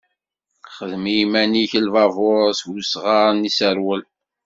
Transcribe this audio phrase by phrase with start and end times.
[0.75, 4.01] Xdem i yiman-ik lbabuṛ s wesɣar n iseṛwel.